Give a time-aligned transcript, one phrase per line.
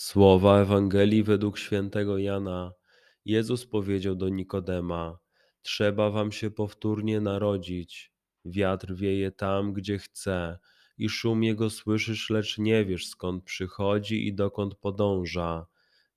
[0.00, 2.72] Słowa Ewangelii według świętego Jana.
[3.24, 5.18] Jezus powiedział do Nikodema:
[5.62, 8.12] Trzeba wam się powtórnie narodzić.
[8.44, 10.58] Wiatr wieje tam, gdzie chce,
[10.98, 15.66] i szum jego słyszysz, lecz nie wiesz skąd przychodzi i dokąd podąża.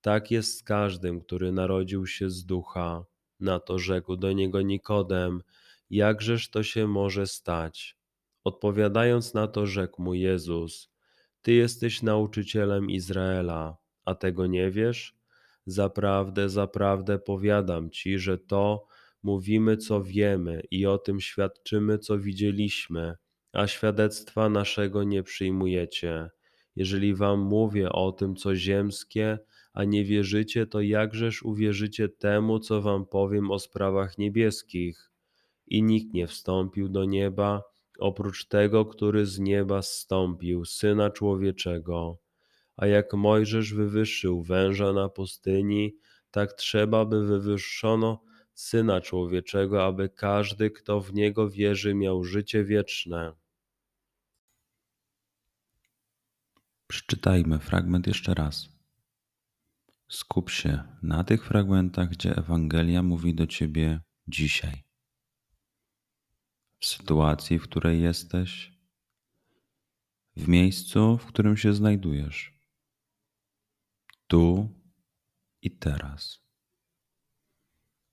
[0.02, 3.06] Tak jest z każdym, który narodził się z ducha.
[3.40, 5.42] Na to rzekł do niego Nikodem:
[5.90, 7.98] Jakżeż to się może stać?
[8.44, 10.92] Odpowiadając na to, rzekł mu Jezus:
[11.42, 15.16] Ty jesteś nauczycielem Izraela, a tego nie wiesz?
[15.66, 18.88] Zaprawdę, zaprawdę powiadam ci, że to,
[19.24, 23.16] Mówimy, co wiemy i o tym świadczymy, co widzieliśmy,
[23.54, 26.30] a świadectwa naszego nie przyjmujecie.
[26.76, 29.40] Jeżeli wam mówię o tym, co ziemskie,
[29.74, 35.12] a nie wierzycie, to jakżeż uwierzycie temu, co wam powiem o sprawach niebieskich?
[35.68, 37.64] I nikt nie wstąpił do nieba,
[38.00, 42.21] oprócz tego, który z nieba zstąpił, Syna Człowieczego.
[42.82, 45.98] A jak Mojżesz wywyższył węża na pustyni,
[46.32, 53.34] tak trzeba by wywyższono Syna Człowieczego, aby każdy, kto w Niego wierzy, miał życie wieczne.
[56.88, 58.70] Przeczytajmy fragment jeszcze raz.
[60.10, 64.84] Skup się na tych fragmentach, gdzie Ewangelia mówi do Ciebie dzisiaj.
[66.80, 68.72] W sytuacji, w której jesteś,
[70.36, 72.61] w miejscu, w którym się znajdujesz,
[74.32, 74.70] tu
[75.62, 76.40] i teraz.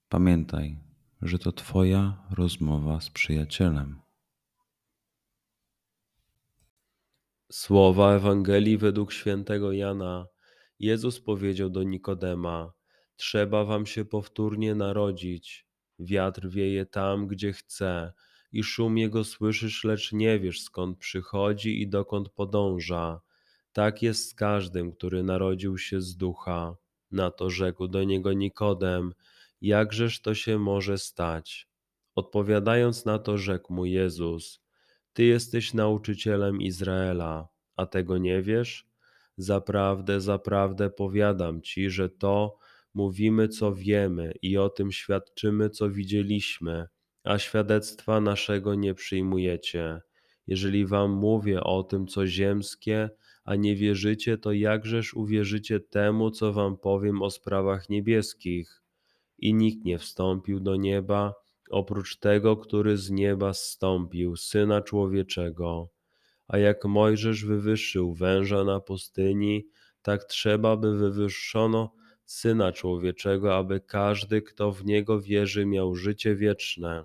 [0.08, 0.78] Pamiętaj,
[1.22, 4.00] że to Twoja rozmowa z przyjacielem.
[7.52, 10.26] Słowa Ewangelii według świętego Jana.
[10.78, 12.72] Jezus powiedział do Nikodema:
[13.16, 15.66] Trzeba wam się powtórnie narodzić.
[15.98, 18.12] Wiatr wieje tam, gdzie chce,
[18.52, 23.20] i szum jego słyszysz, lecz nie wiesz skąd przychodzi i dokąd podąża.
[23.78, 26.76] Tak jest z każdym, który narodził się z ducha.
[27.10, 29.12] Na to rzekł do niego Nikodem:
[29.60, 31.68] jakżeż to się może stać?
[32.14, 34.60] Odpowiadając na to, rzekł mu Jezus:
[35.12, 38.86] Ty jesteś nauczycielem Izraela, a tego nie wiesz?
[39.36, 42.58] Zaprawdę, zaprawdę powiadam ci, że to
[42.94, 46.86] mówimy, co wiemy i o tym świadczymy, co widzieliśmy,
[47.24, 50.00] a świadectwa naszego nie przyjmujecie.
[50.46, 53.10] Jeżeli wam mówię o tym, co ziemskie,
[53.48, 58.82] a nie wierzycie, to jakżeż uwierzycie temu, co wam powiem o sprawach niebieskich?
[59.38, 61.34] i nikt nie wstąpił do nieba,
[61.70, 65.88] oprócz tego, który z nieba zstąpił, Syna Człowieczego.
[66.48, 69.66] A jak Mojżesz wywyższył węża na pustyni,
[70.02, 71.92] tak trzeba by wywyższono
[72.24, 77.04] Syna Człowieczego, aby każdy, kto w Niego wierzy, miał życie wieczne.